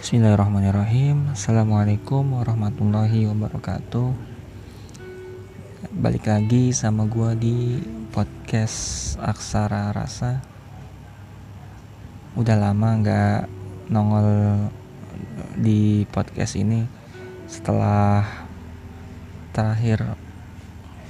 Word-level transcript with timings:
Bismillahirrahmanirrahim. 0.00 1.36
Assalamualaikum 1.36 2.40
warahmatullahi 2.40 3.28
wabarakatuh. 3.28 4.16
Balik 5.92 6.24
lagi 6.24 6.72
sama 6.72 7.04
gue 7.04 7.36
di 7.36 7.56
podcast 8.08 9.20
Aksara 9.20 9.92
Rasa. 9.92 10.40
Udah 12.32 12.56
lama 12.56 12.96
gak 13.04 13.44
nongol 13.92 14.72
di 15.60 16.08
podcast 16.08 16.56
ini. 16.56 16.88
Setelah 17.44 18.24
terakhir 19.52 20.16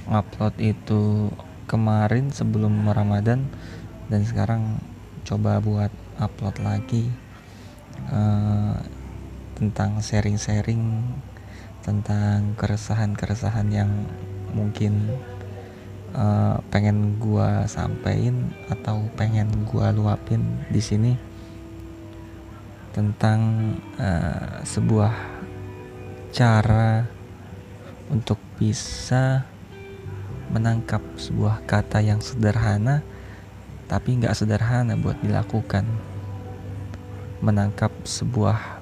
ngupload 0.03 0.59
itu 0.59 1.31
kemarin 1.63 2.27
sebelum 2.35 2.91
Ramadan 2.91 3.47
Dan 4.11 4.27
sekarang 4.27 4.83
coba 5.23 5.63
buat 5.63 5.95
upload 6.19 6.59
lagi 6.59 7.30
uh, 8.09 8.75
tentang 9.53 10.01
sharing-sharing 10.01 11.05
tentang 11.81 12.53
keresahan-keresahan 12.57 13.69
yang 13.73 13.91
mungkin 14.53 15.09
uh, 16.13 16.61
pengen 16.69 17.17
gua 17.21 17.65
sampein 17.65 18.53
atau 18.69 19.05
pengen 19.17 19.49
gua 19.69 19.93
luapin 19.93 20.41
di 20.69 20.81
sini. 20.81 21.13
Tentang 22.91 23.39
uh, 24.01 24.65
sebuah 24.65 25.13
cara 26.31 27.05
untuk 28.11 28.37
bisa 28.59 29.47
menangkap 30.51 30.99
sebuah 31.15 31.63
kata 31.63 32.03
yang 32.03 32.19
sederhana 32.19 32.99
tapi 33.87 34.19
nggak 34.19 34.35
sederhana 34.35 34.99
buat 34.99 35.19
dilakukan 35.23 35.87
menangkap 37.41 37.89
sebuah 38.05 38.81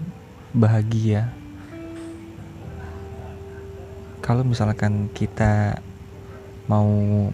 bahagia. 0.52 1.32
Kalau 4.20 4.44
misalkan 4.44 5.08
kita 5.16 5.80
mau 6.70 6.86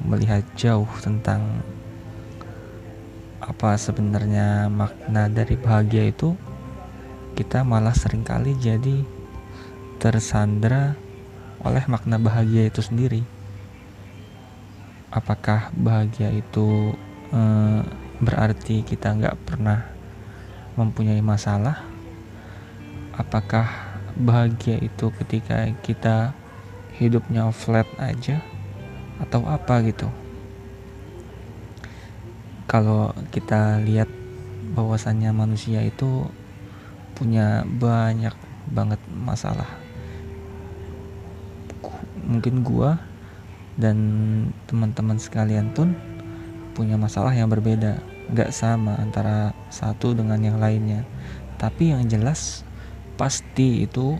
melihat 0.05 0.45
jauh 0.55 0.87
tentang 1.03 1.59
apa 3.43 3.75
sebenarnya 3.75 4.71
makna 4.71 5.27
dari 5.27 5.59
bahagia 5.59 6.07
itu 6.07 6.33
kita 7.35 7.67
malah 7.67 7.91
sering 7.91 8.23
kali 8.23 8.55
jadi 8.57 9.03
tersandra 9.99 10.95
oleh 11.65 11.83
makna 11.89 12.21
bahagia 12.21 12.69
itu 12.69 12.79
sendiri. 12.79 13.25
Apakah 15.11 15.73
bahagia 15.75 16.31
itu 16.31 16.95
e, 17.33 17.41
berarti 18.23 18.85
kita 18.85 19.11
nggak 19.17 19.35
pernah 19.43 19.94
mempunyai 20.75 21.23
masalah? 21.23 21.83
Apakah 23.15 23.67
bahagia 24.15 24.79
itu 24.79 25.11
ketika 25.23 25.71
kita 25.83 26.35
hidupnya 26.99 27.47
flat 27.55 27.87
aja 27.99 28.43
atau 29.23 29.43
apa 29.47 29.79
gitu? 29.87 30.11
Kalau 32.67 33.15
kita 33.31 33.79
lihat 33.83 34.11
bahwasannya 34.75 35.31
manusia 35.31 35.79
itu 35.79 36.27
punya 37.15 37.63
banyak 37.63 38.35
banget 38.67 38.99
masalah. 39.07 39.69
Mungkin 42.25 42.67
gua 42.67 42.99
dan 43.79 43.95
teman-teman 44.67 45.15
sekalian 45.15 45.71
pun 45.71 45.95
punya 46.75 46.99
masalah 46.99 47.31
yang 47.31 47.47
berbeda 47.47 48.14
nggak 48.31 48.51
sama 48.53 48.97
antara 48.97 49.53
satu 49.69 50.17
dengan 50.17 50.41
yang 50.41 50.57
lainnya. 50.57 51.05
Tapi 51.61 51.93
yang 51.93 52.05
jelas 52.09 52.65
pasti 53.15 53.85
itu 53.85 54.19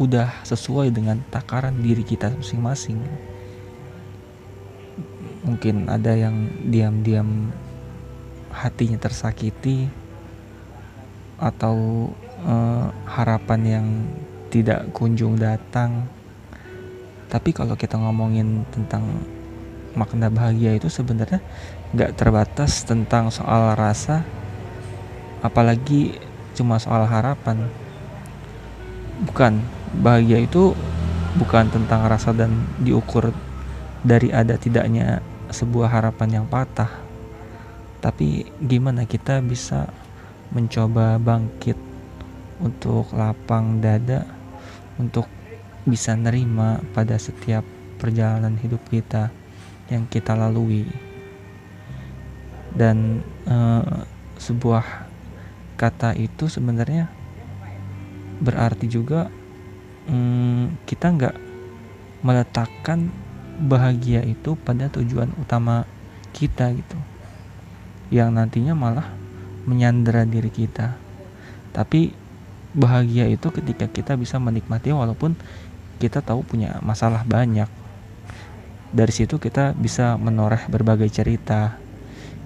udah 0.00 0.32
sesuai 0.48 0.90
dengan 0.90 1.20
takaran 1.28 1.76
diri 1.84 2.00
kita 2.00 2.32
masing-masing. 2.32 2.98
Mungkin 5.44 5.88
ada 5.88 6.16
yang 6.16 6.48
diam-diam 6.68 7.52
hatinya 8.50 8.98
tersakiti 8.98 9.86
atau 11.40 12.08
uh, 12.44 12.88
harapan 13.08 13.60
yang 13.64 13.86
tidak 14.52 14.90
kunjung 14.92 15.36
datang. 15.40 16.04
Tapi 17.30 17.54
kalau 17.54 17.78
kita 17.78 17.94
ngomongin 17.94 18.66
tentang 18.74 19.06
makna 19.98 20.30
bahagia 20.30 20.78
itu 20.78 20.86
sebenarnya 20.86 21.42
nggak 21.90 22.14
terbatas 22.14 22.86
tentang 22.86 23.34
soal 23.34 23.74
rasa 23.74 24.22
apalagi 25.40 26.16
cuma 26.54 26.76
soal 26.76 27.08
harapan. 27.08 27.68
Bukan 29.24 29.60
bahagia 30.00 30.40
itu 30.44 30.72
bukan 31.36 31.68
tentang 31.68 32.08
rasa 32.08 32.32
dan 32.32 32.52
diukur 32.80 33.32
dari 34.00 34.32
ada 34.32 34.56
tidaknya 34.56 35.20
sebuah 35.52 35.88
harapan 35.92 36.42
yang 36.42 36.46
patah. 36.48 36.88
Tapi 38.00 38.48
gimana 38.64 39.04
kita 39.04 39.44
bisa 39.44 39.92
mencoba 40.50 41.20
bangkit 41.20 41.76
untuk 42.60 43.12
lapang 43.12 43.80
dada 43.80 44.24
untuk 44.96 45.28
bisa 45.84 46.12
nerima 46.16 46.80
pada 46.92 47.16
setiap 47.16 47.64
perjalanan 47.96 48.56
hidup 48.60 48.80
kita 48.88 49.32
yang 49.90 50.06
kita 50.06 50.38
lalui. 50.38 50.86
Dan 52.70 53.20
uh, 53.50 54.06
sebuah 54.38 55.10
kata 55.74 56.14
itu 56.14 56.46
sebenarnya 56.46 57.10
berarti 58.40 58.86
juga 58.88 59.28
um, 60.08 60.72
kita 60.86 61.12
nggak 61.12 61.36
meletakkan 62.22 63.10
bahagia 63.60 64.24
itu 64.24 64.56
pada 64.56 64.88
tujuan 64.88 65.28
utama 65.36 65.84
kita 66.32 66.72
gitu. 66.72 66.96
Yang 68.08 68.30
nantinya 68.32 68.74
malah 68.78 69.08
menyandera 69.66 70.24
diri 70.24 70.48
kita. 70.48 70.96
Tapi 71.74 72.14
bahagia 72.70 73.26
itu 73.26 73.50
ketika 73.50 73.90
kita 73.90 74.14
bisa 74.14 74.38
menikmati 74.38 74.94
walaupun 74.94 75.34
kita 75.98 76.22
tahu 76.22 76.46
punya 76.46 76.78
masalah 76.80 77.26
banyak 77.26 77.79
dari 78.90 79.14
situ 79.14 79.38
kita 79.38 79.74
bisa 79.78 80.18
menoreh 80.18 80.66
berbagai 80.66 81.10
cerita 81.10 81.78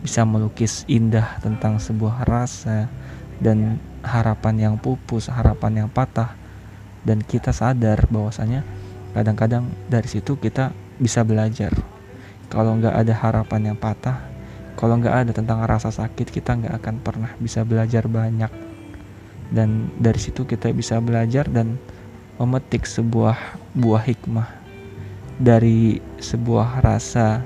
bisa 0.05 0.21
melukis 0.29 0.85
indah 0.85 1.41
tentang 1.41 1.81
sebuah 1.81 2.29
rasa 2.29 2.93
dan 3.41 3.81
harapan 4.05 4.69
yang 4.69 4.75
pupus 4.77 5.33
harapan 5.33 5.85
yang 5.85 5.89
patah. 5.89 6.37
Dan 7.05 7.25
kita 7.25 7.57
sadar 7.57 8.05
bahwasanya 8.13 8.65
kadang-kadang 9.17 9.73
dari 9.89 10.05
situ 10.05 10.37
kita 10.37 10.77
bisa 11.01 11.25
belajar. 11.25 11.73
Kalau 12.53 12.77
nggak 12.77 12.93
ada 12.93 13.15
harapan 13.17 13.73
yang 13.73 13.79
patah 13.81 14.21
kalau 14.75 15.01
nggak 15.01 15.17
ada 15.25 15.31
tentang 15.33 15.65
rasa 15.65 15.89
sakit 15.89 16.29
kita 16.29 16.61
nggak 16.61 16.75
akan 16.85 16.95
pernah 17.01 17.33
bisa 17.41 17.65
belajar 17.65 18.05
banyak. 18.05 18.53
Dan 19.49 19.89
dari 19.97 20.21
situ 20.21 20.45
kita 20.45 20.69
bisa 20.77 21.01
belajar 21.01 21.49
dan 21.49 21.81
memetik 22.37 22.85
sebuah 22.85 23.39
buah 23.73 24.05
hikmah 24.05 24.64
dari 25.39 25.99
sebuah 26.23 26.83
rasa 26.85 27.43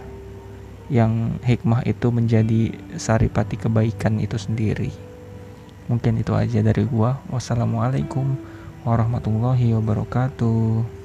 yang 0.89 1.37
hikmah 1.45 1.85
itu 1.85 2.09
menjadi 2.09 2.73
saripati 2.97 3.61
kebaikan 3.61 4.21
itu 4.21 4.41
sendiri. 4.41 4.93
Mungkin 5.89 6.21
itu 6.21 6.33
aja 6.37 6.61
dari 6.61 6.85
gua. 6.85 7.21
Wassalamualaikum 7.33 8.37
warahmatullahi 8.85 9.73
wabarakatuh. 9.77 10.98